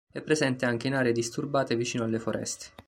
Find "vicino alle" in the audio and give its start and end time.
1.75-2.17